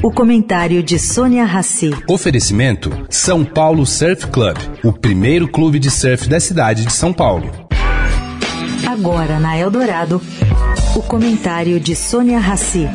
O 0.00 0.12
comentário 0.12 0.80
de 0.80 0.96
Sônia 0.96 1.44
Rassi. 1.44 1.90
Oferecimento 2.08 2.88
São 3.10 3.44
Paulo 3.44 3.84
Surf 3.84 4.28
Club, 4.28 4.56
o 4.84 4.92
primeiro 4.92 5.48
clube 5.48 5.80
de 5.80 5.90
surf 5.90 6.28
da 6.28 6.38
cidade 6.38 6.84
de 6.84 6.92
São 6.92 7.12
Paulo. 7.12 7.50
Agora 8.86 9.40
na 9.40 9.58
Eldorado, 9.58 10.22
o 10.94 11.02
comentário 11.02 11.80
de 11.80 11.96
Sônia 11.96 12.38
Rassi. 12.38 12.88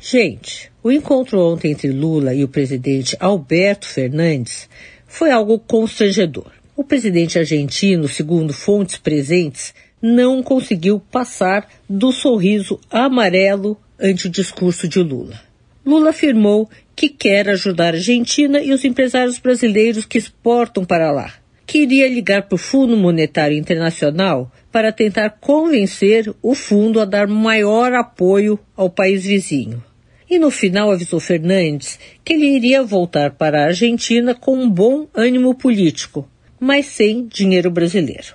Gente, 0.00 0.72
o 0.82 0.90
encontro 0.90 1.38
ontem 1.38 1.72
entre 1.72 1.92
Lula 1.92 2.32
e 2.32 2.42
o 2.42 2.48
presidente 2.48 3.18
Alberto 3.20 3.86
Fernandes 3.86 4.66
foi 5.06 5.30
algo 5.30 5.58
constrangedor. 5.58 6.63
O 6.76 6.82
presidente 6.82 7.38
argentino, 7.38 8.08
segundo 8.08 8.52
fontes 8.52 8.96
presentes, 8.96 9.72
não 10.02 10.42
conseguiu 10.42 10.98
passar 10.98 11.68
do 11.88 12.10
sorriso 12.10 12.80
amarelo 12.90 13.78
ante 13.98 14.26
o 14.26 14.30
discurso 14.30 14.88
de 14.88 14.98
Lula. 14.98 15.40
Lula 15.86 16.10
afirmou 16.10 16.68
que 16.96 17.08
quer 17.08 17.48
ajudar 17.48 17.94
a 17.94 17.96
Argentina 17.96 18.60
e 18.60 18.72
os 18.72 18.84
empresários 18.84 19.38
brasileiros 19.38 20.04
que 20.04 20.18
exportam 20.18 20.84
para 20.84 21.12
lá. 21.12 21.34
Queria 21.64 22.08
ligar 22.08 22.42
para 22.42 22.56
o 22.56 22.58
Fundo 22.58 22.96
Monetário 22.96 23.56
Internacional 23.56 24.50
para 24.72 24.90
tentar 24.90 25.30
convencer 25.40 26.34
o 26.42 26.56
fundo 26.56 27.00
a 27.00 27.04
dar 27.04 27.28
maior 27.28 27.92
apoio 27.92 28.58
ao 28.76 28.90
país 28.90 29.24
vizinho. 29.24 29.82
E 30.28 30.40
no 30.40 30.50
final 30.50 30.90
avisou 30.90 31.20
Fernandes 31.20 31.98
que 32.24 32.32
ele 32.32 32.46
iria 32.46 32.82
voltar 32.82 33.30
para 33.32 33.62
a 33.62 33.66
Argentina 33.66 34.34
com 34.34 34.56
um 34.58 34.68
bom 34.68 35.06
ânimo 35.14 35.54
político, 35.54 36.28
mas 36.64 36.86
sem 36.86 37.26
dinheiro 37.26 37.70
brasileiro. 37.70 38.34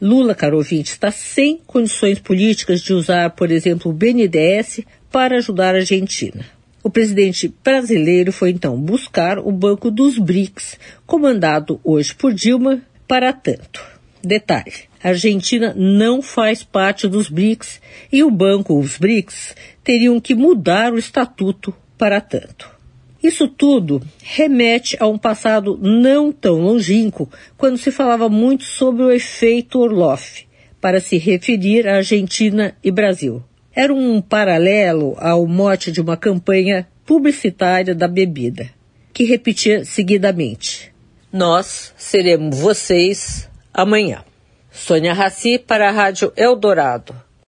Lula, 0.00 0.34
caro 0.34 0.56
ouvinte, 0.56 0.92
está 0.92 1.10
sem 1.10 1.60
condições 1.66 2.18
políticas 2.18 2.80
de 2.80 2.94
usar, 2.94 3.28
por 3.32 3.50
exemplo, 3.50 3.90
o 3.90 3.94
BNDES 3.94 4.80
para 5.12 5.36
ajudar 5.36 5.74
a 5.74 5.78
Argentina. 5.78 6.42
O 6.82 6.88
presidente 6.88 7.54
brasileiro 7.62 8.32
foi 8.32 8.48
então 8.48 8.80
buscar 8.80 9.38
o 9.38 9.52
Banco 9.52 9.90
dos 9.90 10.16
BRICS, 10.16 10.78
comandado 11.04 11.78
hoje 11.84 12.14
por 12.14 12.32
Dilma, 12.32 12.80
para 13.06 13.30
tanto. 13.30 13.84
Detalhe: 14.24 14.72
a 15.04 15.08
Argentina 15.08 15.74
não 15.76 16.22
faz 16.22 16.64
parte 16.64 17.06
dos 17.06 17.28
BRICS 17.28 17.82
e 18.10 18.24
o 18.24 18.30
banco, 18.30 18.78
os 18.80 18.96
BRICS, 18.96 19.54
teriam 19.84 20.18
que 20.18 20.34
mudar 20.34 20.94
o 20.94 20.98
estatuto 20.98 21.74
para 21.98 22.22
tanto. 22.22 22.75
Isso 23.26 23.48
tudo 23.48 24.00
remete 24.22 24.96
a 25.00 25.08
um 25.08 25.18
passado 25.18 25.76
não 25.82 26.30
tão 26.30 26.60
longínquo, 26.60 27.28
quando 27.56 27.76
se 27.76 27.90
falava 27.90 28.28
muito 28.28 28.62
sobre 28.62 29.02
o 29.02 29.10
efeito 29.10 29.80
Orloff, 29.80 30.46
para 30.80 31.00
se 31.00 31.18
referir 31.18 31.88
à 31.88 31.96
Argentina 31.96 32.76
e 32.84 32.90
Brasil. 32.92 33.42
Era 33.74 33.92
um 33.92 34.22
paralelo 34.22 35.16
ao 35.18 35.44
mote 35.44 35.90
de 35.90 36.00
uma 36.00 36.16
campanha 36.16 36.86
publicitária 37.04 37.96
da 37.96 38.06
bebida, 38.06 38.70
que 39.12 39.24
repetia 39.24 39.84
seguidamente: 39.84 40.94
Nós 41.32 41.92
seremos 41.96 42.56
vocês 42.56 43.50
amanhã. 43.74 44.22
Sônia 44.70 45.12
Raci 45.12 45.58
para 45.58 45.88
a 45.88 45.92
Rádio 45.92 46.32
Eldorado. 46.36 47.25